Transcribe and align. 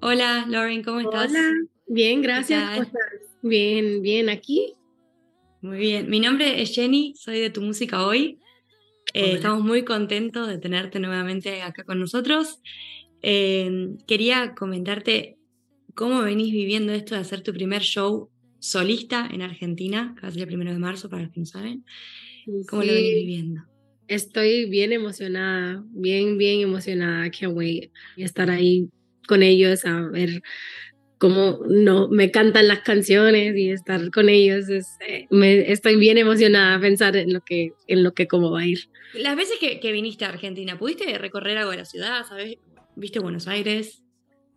Hola, 0.00 0.44
Lauren, 0.48 0.82
¿cómo 0.82 0.98
estás? 0.98 1.30
Hola, 1.30 1.52
bien, 1.86 2.20
gracias. 2.20 2.70
¿Cómo 2.70 2.82
estás? 2.82 3.02
Bien, 3.42 4.02
bien, 4.02 4.28
aquí. 4.28 4.72
Muy 5.62 5.78
bien. 5.78 6.10
Mi 6.10 6.18
nombre 6.18 6.60
es 6.60 6.74
Jenny, 6.74 7.14
soy 7.16 7.38
de 7.38 7.50
Tu 7.50 7.62
Música 7.62 8.04
Hoy. 8.04 8.40
Eh, 9.14 9.34
estamos 9.34 9.62
muy 9.62 9.84
contentos 9.84 10.48
de 10.48 10.58
tenerte 10.58 10.98
nuevamente 10.98 11.62
acá 11.62 11.84
con 11.84 12.00
nosotros. 12.00 12.60
Eh, 13.22 13.94
quería 14.08 14.56
comentarte 14.56 15.38
cómo 15.94 16.22
venís 16.22 16.52
viviendo 16.52 16.92
esto 16.92 17.14
de 17.14 17.20
hacer 17.20 17.42
tu 17.42 17.52
primer 17.52 17.82
show 17.82 18.30
solista 18.58 19.28
en 19.32 19.42
Argentina, 19.42 20.14
que 20.16 20.22
va 20.22 20.28
a 20.28 20.32
ser 20.32 20.42
el 20.42 20.48
primero 20.48 20.72
de 20.72 20.80
marzo, 20.80 21.08
para 21.08 21.22
los 21.22 21.32
que 21.32 21.38
no 21.38 21.46
saben. 21.46 21.84
¿Cómo 22.68 22.82
lo 22.82 22.92
venís 22.92 23.14
viviendo? 23.14 23.75
Estoy 24.08 24.66
bien 24.66 24.92
emocionada, 24.92 25.82
bien, 25.90 26.38
bien 26.38 26.60
emocionada. 26.60 27.30
Can't 27.30 27.56
wait. 27.56 27.90
Estar 28.16 28.50
ahí 28.50 28.88
con 29.26 29.42
ellos 29.42 29.84
a 29.84 30.02
ver 30.02 30.42
cómo 31.18 31.60
no 31.66 32.08
me 32.08 32.30
cantan 32.30 32.68
las 32.68 32.80
canciones 32.80 33.56
y 33.56 33.70
estar 33.70 34.10
con 34.10 34.28
ellos. 34.28 34.68
Es, 34.68 34.86
eh, 35.06 35.26
me, 35.30 35.72
estoy 35.72 35.96
bien 35.96 36.18
emocionada 36.18 36.76
a 36.76 36.80
pensar 36.80 37.16
en 37.16 37.32
lo 37.32 37.40
que, 37.40 37.72
en 37.86 38.02
lo 38.02 38.12
que 38.12 38.28
cómo 38.28 38.50
va 38.52 38.60
a 38.60 38.66
ir. 38.66 38.88
Las 39.14 39.36
veces 39.36 39.58
que, 39.58 39.80
que 39.80 39.92
viniste 39.92 40.24
a 40.24 40.28
Argentina, 40.28 40.78
¿pudiste 40.78 41.18
recorrer 41.18 41.58
algo 41.58 41.70
de 41.70 41.78
la 41.78 41.84
ciudad? 41.84 42.24
¿Sabes? 42.28 42.58
¿Viste 42.94 43.18
Buenos 43.18 43.48
Aires? 43.48 44.02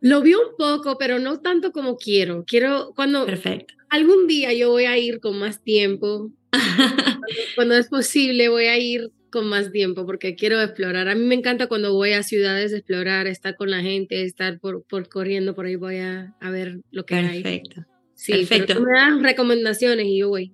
Lo 0.02 0.22
vi 0.22 0.34
un 0.34 0.56
poco, 0.58 0.98
pero 0.98 1.20
no 1.20 1.40
tanto 1.40 1.72
como 1.72 1.98
quiero. 1.98 2.46
Quiero 2.46 2.94
cuando 2.96 3.26
Perfecto. 3.26 3.74
algún 3.90 4.28
día 4.28 4.54
yo 4.54 4.70
voy 4.70 4.86
a 4.86 4.98
ir 4.98 5.20
con 5.20 5.38
más 5.40 5.62
tiempo. 5.64 6.32
cuando, 6.52 7.26
cuando 7.56 7.76
es 7.76 7.88
posible 7.90 8.50
voy 8.50 8.66
a 8.66 8.78
ir 8.78 9.12
con 9.30 9.48
más 9.48 9.72
tiempo 9.72 10.06
porque 10.06 10.36
quiero 10.36 10.62
explorar. 10.62 11.08
A 11.08 11.16
mí 11.16 11.24
me 11.26 11.36
encanta 11.36 11.68
cuando 11.68 11.94
voy 11.94 12.14
a 12.14 12.24
ciudades 12.24 12.74
explorar, 12.74 13.28
estar 13.28 13.56
con 13.56 13.70
la 13.72 13.82
gente, 13.82 14.24
estar 14.24 14.60
por, 14.60 14.84
por 14.84 15.08
corriendo 15.10 15.56
por 15.56 15.66
ahí, 15.66 15.76
voy 15.76 15.98
a, 15.98 16.36
a 16.40 16.50
ver 16.50 16.80
lo 16.92 17.06
que 17.06 17.16
Perfecto. 17.16 17.50
hay. 17.50 17.60
Perfecto. 17.60 17.86
Sí, 18.16 18.32
Perfecto. 18.34 18.66
pero 18.68 18.80
tú 18.80 18.86
me 18.86 18.94
das 18.94 19.22
recomendaciones 19.22 20.06
y 20.06 20.18
yo 20.20 20.30
voy. 20.30 20.52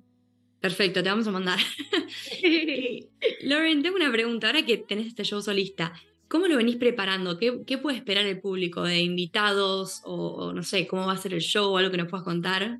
Perfecto, 0.59 1.03
te 1.03 1.09
vamos 1.09 1.27
a 1.27 1.31
mandar. 1.31 1.59
Lauren, 3.41 3.83
tengo 3.83 3.95
una 3.97 4.11
pregunta. 4.11 4.47
Ahora 4.47 4.65
que 4.65 4.77
tenés 4.77 5.07
este 5.07 5.23
show 5.23 5.41
solista, 5.41 5.93
¿cómo 6.27 6.47
lo 6.47 6.57
venís 6.57 6.77
preparando? 6.77 7.37
¿Qué, 7.37 7.61
qué 7.67 7.77
puede 7.77 7.97
esperar 7.97 8.25
el 8.25 8.39
público 8.39 8.83
de 8.83 9.01
invitados? 9.01 10.01
O, 10.05 10.15
o, 10.15 10.53
no 10.53 10.63
sé, 10.63 10.87
¿cómo 10.87 11.05
va 11.05 11.13
a 11.13 11.17
ser 11.17 11.33
el 11.33 11.41
show 11.41 11.71
o 11.71 11.77
algo 11.77 11.91
que 11.91 11.97
nos 11.97 12.07
puedas 12.07 12.23
contar? 12.23 12.79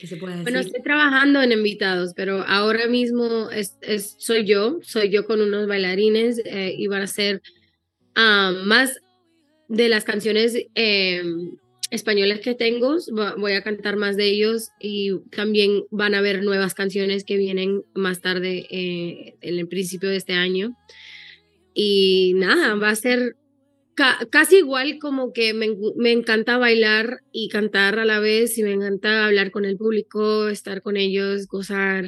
¿Qué 0.00 0.06
se 0.06 0.16
puede 0.16 0.32
decir? 0.32 0.44
Bueno, 0.44 0.60
estoy 0.60 0.82
trabajando 0.82 1.42
en 1.42 1.52
invitados, 1.52 2.14
pero 2.16 2.42
ahora 2.46 2.86
mismo 2.86 3.50
es, 3.50 3.76
es 3.82 4.16
soy 4.18 4.46
yo, 4.46 4.78
soy 4.82 5.10
yo 5.10 5.26
con 5.26 5.42
unos 5.42 5.66
bailarines 5.66 6.40
eh, 6.46 6.74
y 6.74 6.86
van 6.86 7.02
a 7.02 7.06
ser 7.06 7.42
uh, 8.16 8.64
más 8.64 8.98
de 9.68 9.90
las 9.90 10.04
canciones 10.04 10.56
eh, 10.74 11.22
españolas 11.90 12.40
que 12.40 12.54
tengo, 12.54 12.96
voy 13.36 13.52
a 13.52 13.62
cantar 13.62 13.96
más 13.96 14.16
de 14.16 14.24
ellos 14.24 14.70
y 14.80 15.18
también 15.30 15.84
van 15.90 16.14
a 16.14 16.18
haber 16.18 16.44
nuevas 16.44 16.72
canciones 16.72 17.24
que 17.24 17.36
vienen 17.36 17.82
más 17.94 18.22
tarde 18.22 18.66
eh, 18.70 19.34
en 19.42 19.58
el 19.58 19.68
principio 19.68 20.08
de 20.08 20.16
este 20.16 20.32
año. 20.32 20.74
Y 21.74 22.32
nada, 22.36 22.74
va 22.76 22.88
a 22.88 22.96
ser 22.96 23.36
ca 24.00 24.18
casi 24.30 24.56
igual 24.56 24.98
como 24.98 25.34
que 25.34 25.52
me, 25.52 25.76
me, 25.94 26.10
encanta 26.10 26.56
bailar 26.56 27.20
y 27.32 27.50
cantar 27.50 27.98
a 27.98 28.06
la 28.06 28.18
vez 28.18 28.56
y 28.56 28.62
me 28.62 28.72
encanta 28.72 29.26
hablar 29.26 29.50
con 29.50 29.66
el 29.66 29.76
público, 29.76 30.48
estar 30.48 30.80
con 30.80 30.96
ellos, 30.96 31.46
gozar, 31.46 32.06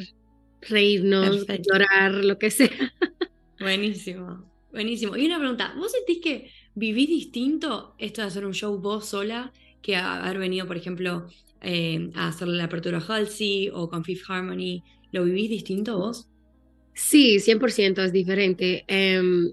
reírnos, 0.62 1.44
Perfecto. 1.44 1.70
llorar, 1.70 2.12
lo 2.24 2.38
que 2.38 2.50
sea. 2.50 2.70
Buenísimo, 3.60 4.50
buenísimo. 4.72 5.18
Y 5.18 5.26
una 5.26 5.38
pregunta, 5.38 5.74
¿vos 5.76 5.92
sentís 5.92 6.20
que 6.22 6.50
vivís 6.74 7.10
distinto 7.10 7.94
esto 7.98 8.22
de 8.22 8.28
hacer 8.28 8.46
un 8.46 8.54
show 8.54 8.80
vos 8.80 9.06
sola 9.10 9.52
que 9.82 9.94
haber 9.94 10.38
venido, 10.38 10.66
por 10.66 10.78
ejemplo, 10.78 11.26
eh, 11.60 12.10
a 12.14 12.28
hacer 12.28 12.48
la 12.48 12.64
apertura 12.64 13.04
Halsey 13.06 13.68
o 13.70 13.90
con 13.90 14.02
Fifth 14.02 14.30
Harmony? 14.30 14.82
¿Lo 15.12 15.24
vivís 15.24 15.50
distinto 15.50 15.98
vos? 15.98 16.26
Sí, 16.94 17.38
100% 17.38 18.02
es 18.02 18.12
diferente. 18.12 18.86
Um, 18.88 19.52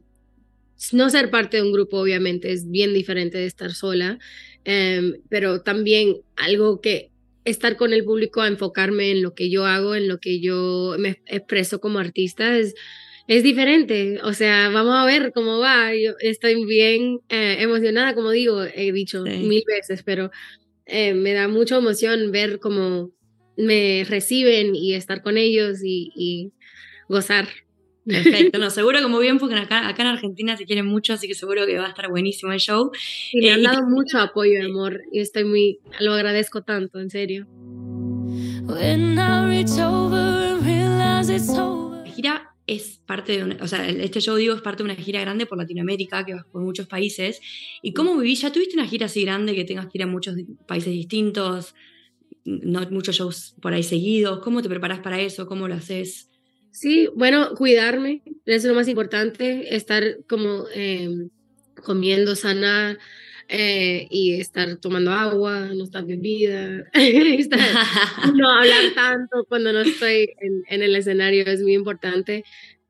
no 0.93 1.09
ser 1.09 1.29
parte 1.29 1.57
de 1.57 1.63
un 1.63 1.71
grupo, 1.73 1.99
obviamente, 1.99 2.51
es 2.51 2.69
bien 2.69 2.93
diferente 2.93 3.37
de 3.37 3.45
estar 3.45 3.71
sola, 3.73 4.19
um, 4.65 5.13
pero 5.29 5.61
también 5.61 6.17
algo 6.35 6.81
que 6.81 7.11
estar 7.45 7.77
con 7.77 7.93
el 7.93 8.03
público, 8.03 8.41
a 8.41 8.47
enfocarme 8.47 9.11
en 9.11 9.21
lo 9.21 9.33
que 9.33 9.49
yo 9.49 9.65
hago, 9.65 9.95
en 9.95 10.07
lo 10.07 10.19
que 10.19 10.39
yo 10.39 10.95
me 10.99 11.21
expreso 11.25 11.79
como 11.79 11.99
artista, 11.99 12.57
es, 12.57 12.75
es 13.27 13.43
diferente. 13.43 14.19
O 14.23 14.33
sea, 14.33 14.69
vamos 14.69 14.95
a 14.95 15.05
ver 15.05 15.31
cómo 15.33 15.59
va. 15.59 15.95
Yo 15.95 16.13
estoy 16.19 16.63
bien 16.65 17.19
eh, 17.29 17.57
emocionada, 17.59 18.13
como 18.13 18.31
digo, 18.31 18.63
he 18.63 18.91
dicho 18.91 19.23
Sí. 19.25 19.31
mil 19.39 19.63
veces, 19.67 20.03
pero 20.03 20.31
eh, 20.85 21.13
me 21.13 21.33
da 21.33 21.47
mucha 21.47 21.77
emoción 21.77 22.31
ver 22.31 22.59
cómo 22.59 23.11
me 23.57 24.05
reciben 24.07 24.75
y 24.75 24.93
estar 24.93 25.21
con 25.21 25.37
ellos 25.37 25.79
y, 25.83 26.11
y 26.15 26.51
gozar. 27.07 27.47
Perfecto, 28.09 28.57
no, 28.57 28.69
seguro 28.69 29.01
como 29.01 29.19
bien, 29.19 29.37
porque 29.37 29.55
acá, 29.55 29.87
acá 29.87 30.01
en 30.01 30.07
Argentina 30.09 30.57
se 30.57 30.65
quieren 30.65 30.87
mucho, 30.87 31.13
así 31.13 31.27
que 31.27 31.35
seguro 31.35 31.65
que 31.65 31.77
va 31.77 31.85
a 31.85 31.89
estar 31.89 32.09
buenísimo 32.09 32.51
el 32.51 32.59
show. 32.59 32.91
Y 33.31 33.41
me 33.41 33.47
Eh, 33.47 33.51
han 33.51 33.63
dado 33.63 33.87
mucho 33.87 34.19
apoyo, 34.19 34.65
amor, 34.65 35.01
y 35.11 35.19
estoy 35.19 35.43
muy, 35.43 35.79
lo 35.99 36.13
agradezco 36.13 36.63
tanto, 36.63 36.99
en 36.99 37.09
serio. 37.09 37.47
La 42.03 42.11
gira 42.11 42.55
es 42.67 43.01
parte 43.05 43.37
de 43.37 43.43
una, 43.43 43.57
o 43.61 43.67
sea, 43.67 43.87
este 43.87 44.21
show 44.21 44.35
digo 44.35 44.53
es 44.53 44.61
parte 44.61 44.83
de 44.83 44.91
una 44.91 44.95
gira 44.95 45.21
grande 45.21 45.45
por 45.45 45.57
Latinoamérica, 45.57 46.25
que 46.25 46.33
vas 46.33 46.45
por 46.45 46.61
muchos 46.61 46.87
países. 46.87 47.41
¿Y 47.81 47.93
cómo 47.93 48.17
vivís? 48.17 48.41
¿Ya 48.41 48.51
tuviste 48.51 48.75
una 48.75 48.87
gira 48.87 49.07
así 49.07 49.23
grande 49.23 49.55
que 49.55 49.65
tengas 49.65 49.85
que 49.87 49.97
ir 49.97 50.03
a 50.03 50.07
muchos 50.07 50.35
países 50.67 50.93
distintos? 50.93 51.73
No 52.45 52.81
muchos 52.91 53.15
shows 53.15 53.55
por 53.61 53.73
ahí 53.73 53.83
seguidos. 53.83 54.39
¿Cómo 54.39 54.61
te 54.61 54.69
preparas 54.69 54.99
para 54.99 55.19
eso? 55.19 55.47
¿Cómo 55.47 55.67
lo 55.67 55.75
haces? 55.75 56.28
Sí, 56.71 57.09
bueno, 57.15 57.55
cuidarme, 57.55 58.21
es 58.45 58.63
lo 58.63 58.73
más 58.73 58.87
importante, 58.87 59.75
estar 59.75 60.03
como 60.27 60.65
eh, 60.73 61.27
comiendo 61.83 62.35
sana 62.35 62.97
eh, 63.47 64.07
y 64.11 64.39
estar 64.39 64.77
tomando 64.77 65.11
agua, 65.11 65.71
no 65.75 65.83
estar 65.83 66.05
bebida, 66.05 66.85
estar, 66.93 67.59
no 68.35 68.49
hablar 68.49 68.93
tanto 68.93 69.45
cuando 69.49 69.73
no 69.73 69.81
estoy 69.81 70.29
en, 70.39 70.63
en 70.69 70.83
el 70.83 70.95
escenario 70.95 71.45
es 71.45 71.61
muy 71.61 71.73
importante. 71.73 72.43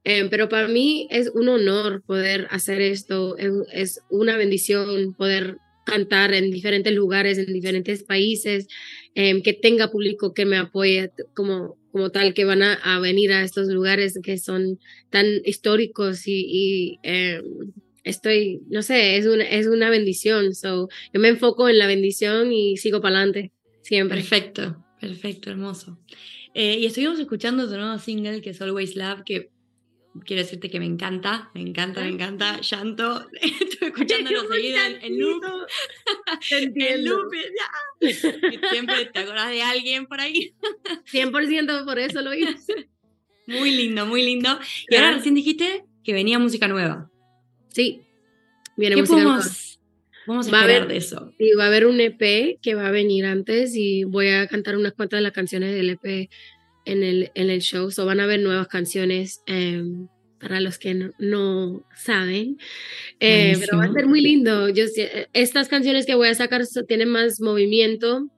Eh, 0.06 0.28
pero 0.30 0.48
para 0.50 0.68
mí 0.68 1.08
es 1.12 1.30
un 1.30 1.50
honor 1.50 2.02
poder 2.04 2.48
hacer 2.52 2.82
esto, 2.82 3.38
es, 3.38 3.52
es, 3.74 4.02
una 4.10 4.38
bendición 4.38 5.14
poder 5.14 5.58
cantar 5.90 6.34
en 6.34 6.52
diferentes 6.52 6.94
lugares, 6.94 7.38
en 7.38 7.54
diferentes 7.54 8.04
países, 8.04 8.68
eh, 9.16 9.42
que 9.42 9.54
tenga 9.54 9.92
público 9.92 10.34
que 10.34 10.46
me 10.46 10.58
apoye 10.58 11.12
como, 11.34 11.78
como 11.92 12.10
tal, 12.12 12.34
que 12.34 12.46
van 12.46 12.64
a, 12.64 12.74
a 12.74 13.00
venir 13.00 13.32
a 13.32 13.44
estos 13.44 13.68
lugares 13.68 14.20
que 14.24 14.38
son 14.38 14.80
tan 15.10 15.26
históricos 15.46 16.28
y, 16.28 16.46
y 16.48 17.00
eh, 17.04 17.42
estoy, 18.04 18.62
no 18.70 18.82
sé, 18.82 19.18
es 19.18 19.26
una, 19.26 19.44
es 19.44 19.68
una 19.68 19.90
bendición. 19.90 20.54
So, 20.56 20.90
yo 21.14 21.20
me 21.20 21.30
enfoco 21.30 21.70
en 21.70 21.78
la 21.78 21.88
bendición 21.88 22.52
y 22.52 22.78
sigo 22.78 23.02
para 23.02 23.18
adelante, 23.18 23.52
siempre. 23.82 24.18
Perfecto, 24.18 24.84
perfecto, 25.00 25.50
hermoso. 25.50 26.00
Eh, 26.54 26.80
y 26.80 26.86
estuvimos 26.86 27.20
escuchando 27.20 27.68
tu 27.68 27.76
nuevo 27.78 27.98
single, 28.00 28.42
que 28.42 28.52
es 28.52 28.62
Always 28.62 28.96
Love, 28.96 29.24
que 29.26 29.50
quiero 30.26 30.42
decirte 30.44 30.70
que 30.70 30.80
me 30.80 30.86
encanta, 30.86 31.50
me 31.54 31.62
encanta, 31.62 32.02
me 32.02 32.10
encanta. 32.10 32.60
Llanto, 32.62 33.28
estuve 33.42 33.88
escuchándolo 33.90 34.42
seguido 34.52 34.78
en, 34.86 35.04
en 35.04 35.20
loop. 35.20 35.44
en 36.52 37.06
loop, 37.06 37.32
ya. 37.34 38.12
Siempre 38.72 39.06
te 39.14 39.20
acordás 39.20 39.50
de 39.50 39.62
alguien 39.62 40.06
por 40.08 40.20
ahí. 40.22 40.54
100% 41.12 41.86
por 41.86 42.00
eso 42.00 42.22
lo 42.22 42.34
hice. 42.34 42.90
Muy 43.48 43.72
lindo, 43.72 44.06
muy 44.06 44.24
lindo. 44.24 44.60
Y 44.90 44.96
ahora 44.96 45.14
recién 45.14 45.36
dijiste 45.36 45.86
que 46.04 46.14
venía 46.14 46.38
música 46.40 46.68
nueva. 46.68 47.10
Sí, 47.70 48.02
viene 48.78 48.96
¿Qué 48.96 49.02
música 49.02 49.22
nueva. 49.24 49.44
vamos 50.28 50.48
a 50.48 50.52
Va 50.52 50.58
a 50.60 50.62
esperar 50.62 50.82
haber- 50.84 50.88
de 50.88 50.98
eso? 50.98 51.34
Y 51.40 51.54
va 51.54 51.64
a 51.66 51.68
haber 51.68 51.86
un 51.88 52.00
EP 52.00 52.60
que 52.62 52.76
va 52.76 52.88
a 52.88 52.92
venir 52.92 53.26
antes 53.26 53.76
y 53.76 54.04
voy 54.04 54.28
a 54.30 54.48
cantar 54.48 54.78
unas 54.78 54.94
cuantas 54.94 55.18
de 55.18 55.22
las 55.24 55.32
canciones 55.34 55.74
del 55.74 55.90
EP 55.92 56.30
en 56.86 57.04
el, 57.04 57.32
en 57.36 57.50
el 57.50 57.62
show. 57.62 57.92
So 57.92 58.06
van 58.06 58.20
a 58.20 58.24
haber 58.24 58.40
nuevas 58.42 58.68
canciones 58.68 59.42
eh, 59.48 59.84
para 60.40 60.62
los 60.62 60.78
que 60.78 60.94
no, 60.94 61.12
no 61.20 61.86
saben. 61.96 62.58
Eh, 63.20 63.56
pero 63.60 63.78
va 63.78 63.86
a 63.86 63.94
ser 63.94 64.08
muy 64.08 64.22
lindo. 64.22 64.70
Yo, 64.70 64.88
sé- 64.88 65.28
estas 65.34 65.68
canciones 65.68 66.06
que 66.06 66.16
voy 66.16 66.30
a 66.30 66.36
sacar 66.36 66.62
tienen 66.88 67.10
más 67.10 67.42
movimiento 67.42 68.30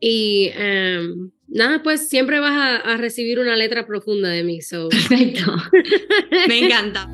y 0.00 0.50
eh, 0.54 1.00
nada, 1.48 1.82
pues 1.82 2.08
siempre 2.08 2.40
vas 2.40 2.52
a, 2.52 2.76
a 2.76 2.96
recibir 2.96 3.38
una 3.38 3.56
letra 3.56 3.86
profunda 3.86 4.28
de 4.30 4.44
mí. 4.44 4.60
So. 4.62 4.88
Perfecto. 4.88 5.54
Me 6.48 6.66
encanta. 6.66 7.08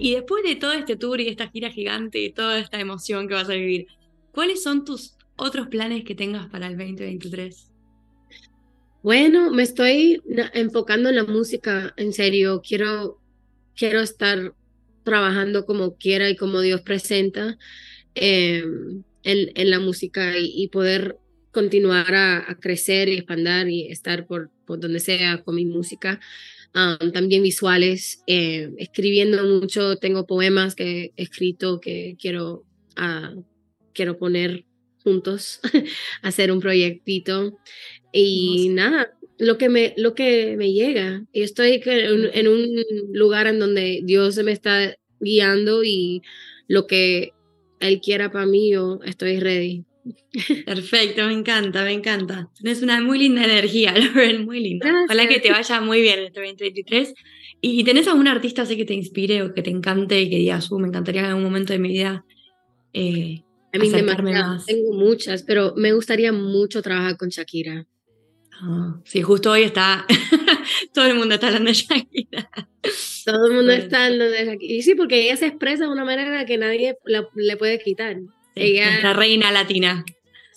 Y 0.00 0.14
después 0.14 0.44
de 0.44 0.56
todo 0.56 0.72
este 0.72 0.96
tour 0.96 1.20
y 1.20 1.28
esta 1.28 1.48
gira 1.50 1.70
gigante 1.70 2.20
y 2.20 2.30
toda 2.32 2.58
esta 2.58 2.78
emoción 2.80 3.26
que 3.28 3.34
vas 3.34 3.50
a 3.50 3.54
vivir, 3.54 3.86
¿cuáles 4.32 4.62
son 4.62 4.84
tus 4.84 5.17
otros 5.38 5.68
planes 5.68 6.04
que 6.04 6.14
tengas 6.14 6.48
para 6.48 6.66
el 6.66 6.76
2023? 6.76 7.70
Bueno, 9.02 9.50
me 9.50 9.62
estoy 9.62 10.20
enfocando 10.52 11.08
en 11.08 11.16
la 11.16 11.24
música, 11.24 11.94
en 11.96 12.12
serio. 12.12 12.60
Quiero, 12.66 13.20
quiero 13.76 14.00
estar 14.00 14.54
trabajando 15.04 15.64
como 15.64 15.96
quiera 15.96 16.28
y 16.28 16.36
como 16.36 16.60
Dios 16.60 16.82
presenta 16.82 17.56
em, 18.14 19.04
en, 19.22 19.50
en, 19.54 19.70
la 19.70 19.78
música 19.78 20.34
y, 20.36 20.68
poder 20.68 21.16
continuar 21.52 22.14
a, 22.14 22.58
crecer 22.60 23.08
y 23.08 23.14
expandir 23.14 23.68
y 23.68 23.86
estar 23.88 24.26
por, 24.26 24.50
por 24.66 24.80
donde 24.80 25.00
sea 25.00 25.42
con 25.42 25.54
mi 25.54 25.64
música. 25.64 26.20
también 26.72 27.42
visuales, 27.42 28.22
eh, 28.26 28.70
escribiendo 28.78 29.44
mucho, 29.44 29.96
tengo 29.96 30.26
poemas 30.26 30.74
que 30.74 31.12
he 31.16 31.22
escrito 31.22 31.80
que 31.80 32.16
quiero, 32.20 32.64
uh, 32.98 33.42
quiero 33.94 34.18
poner 34.18 34.64
juntos, 35.08 35.60
hacer 36.22 36.52
un 36.52 36.60
proyectito. 36.60 37.58
Y 38.12 38.68
nada, 38.70 39.12
lo 39.38 39.56
que 39.58 39.68
me, 39.68 39.94
lo 39.96 40.14
que 40.14 40.56
me 40.56 40.72
llega. 40.72 41.24
Y 41.32 41.42
estoy 41.42 41.80
en, 41.84 42.30
en, 42.32 42.48
un 42.48 42.68
lugar 43.12 43.46
en 43.46 43.58
donde 43.58 44.00
Dios 44.04 44.36
me 44.44 44.52
está 44.52 44.96
guiando 45.20 45.82
y 45.84 46.22
lo 46.66 46.86
que 46.86 47.32
Él 47.80 48.00
quiera 48.00 48.30
para 48.30 48.46
mí, 48.46 48.70
yo 48.72 49.00
estoy 49.04 49.40
ready. 49.40 49.84
Perfecto, 50.66 51.26
me 51.26 51.32
encanta, 51.32 51.84
me 51.84 51.92
encanta. 51.92 52.50
Tienes 52.60 52.82
una 52.82 53.00
muy 53.00 53.18
linda 53.18 53.44
energía, 53.44 53.92
Lauren, 53.98 54.44
muy 54.44 54.60
linda. 54.60 54.92
Ojalá 55.04 55.26
que 55.28 55.40
te 55.40 55.50
vaya 55.50 55.80
muy 55.80 56.02
bien 56.02 56.20
este 56.20 56.40
2023. 56.40 57.14
¿Y 57.60 57.82
tenés 57.82 58.06
algún 58.06 58.28
artista 58.28 58.62
así 58.62 58.76
que 58.76 58.84
te 58.84 58.94
inspire 58.94 59.42
o 59.42 59.52
que 59.52 59.62
te 59.62 59.70
encante 59.70 60.20
y 60.20 60.30
que 60.30 60.36
digas, 60.36 60.70
uh, 60.70 60.78
me 60.78 60.88
encantaría 60.88 61.22
en 61.22 61.26
algún 61.28 61.42
momento 61.42 61.72
de 61.72 61.78
mi 61.80 61.88
vida 61.88 62.24
eh, 62.92 63.42
a 63.72 63.78
mí 63.78 64.32
más? 64.32 64.66
Tengo 64.66 64.92
muchas, 64.92 65.42
pero 65.42 65.74
me 65.76 65.92
gustaría 65.92 66.32
mucho 66.32 66.82
trabajar 66.82 67.16
con 67.16 67.28
Shakira. 67.28 67.86
Ah, 68.60 69.00
sí, 69.04 69.22
justo 69.22 69.52
hoy 69.52 69.62
está, 69.62 70.04
todo 70.92 71.06
el 71.06 71.14
mundo 71.14 71.34
está 71.34 71.48
hablando 71.48 71.70
de 71.70 71.74
Shakira. 71.74 72.50
Todo 73.24 73.46
el 73.46 73.52
mundo 73.52 73.72
está 73.72 74.06
hablando 74.06 74.24
de 74.30 74.44
Shakira. 74.44 74.74
Y 74.74 74.82
sí, 74.82 74.94
porque 74.94 75.22
ella 75.22 75.36
se 75.36 75.46
expresa 75.46 75.84
de 75.84 75.90
una 75.90 76.04
manera 76.04 76.44
que 76.44 76.58
nadie 76.58 76.96
le 77.34 77.56
puede 77.56 77.78
quitar. 77.78 78.16
ella, 78.54 79.00
la 79.02 79.12
reina 79.12 79.52
latina. 79.52 80.04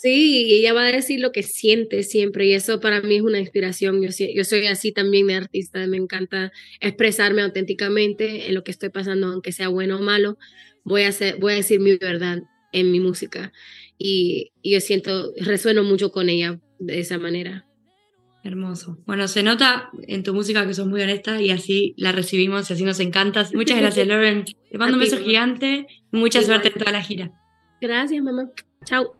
Sí, 0.01 0.47
y 0.47 0.53
ella 0.55 0.73
va 0.73 0.87
a 0.87 0.91
decir 0.91 1.19
lo 1.19 1.31
que 1.31 1.43
siente 1.43 2.01
siempre 2.01 2.47
y 2.47 2.53
eso 2.53 2.79
para 2.79 3.01
mí 3.01 3.17
es 3.17 3.21
una 3.21 3.37
inspiración. 3.37 4.01
Yo, 4.01 4.09
yo 4.33 4.43
soy 4.45 4.65
así 4.65 4.91
también 4.91 5.27
de 5.27 5.35
artista, 5.35 5.85
me 5.85 5.97
encanta 5.97 6.51
expresarme 6.79 7.43
auténticamente 7.43 8.47
en 8.47 8.55
lo 8.55 8.63
que 8.63 8.71
estoy 8.71 8.89
pasando, 8.89 9.27
aunque 9.27 9.51
sea 9.51 9.67
bueno 9.67 9.97
o 9.97 10.01
malo, 10.01 10.39
voy 10.83 11.03
a, 11.03 11.09
hacer, 11.09 11.37
voy 11.37 11.53
a 11.53 11.57
decir 11.57 11.79
mi 11.79 11.97
verdad 11.97 12.41
en 12.71 12.91
mi 12.91 12.99
música 12.99 13.51
y, 13.97 14.51
y 14.61 14.73
yo 14.73 14.81
siento, 14.81 15.33
resueno 15.37 15.83
mucho 15.83 16.11
con 16.11 16.29
ella 16.29 16.59
de 16.79 16.99
esa 16.99 17.17
manera. 17.17 17.65
Hermoso. 18.43 18.97
Bueno, 19.05 19.27
se 19.27 19.43
nota 19.43 19.91
en 20.07 20.23
tu 20.23 20.33
música 20.33 20.65
que 20.65 20.73
sos 20.73 20.87
muy 20.87 21.01
honesta 21.01 21.39
y 21.39 21.51
así 21.51 21.93
la 21.97 22.11
recibimos 22.11 22.69
y 22.69 22.73
así 22.73 22.83
nos 22.83 22.99
encantas. 22.99 23.53
Muchas 23.53 23.77
gracias, 23.77 24.07
Lauren. 24.07 24.45
Te 24.71 24.77
mando 24.79 24.95
un 24.95 25.01
beso 25.01 25.17
gigante. 25.19 25.85
Mucha 26.11 26.41
suerte 26.41 26.69
en 26.69 26.73
toda 26.73 26.91
la 26.91 27.03
gira. 27.03 27.31
Gracias, 27.79 28.23
mamá. 28.23 28.49
Chao. 28.85 29.15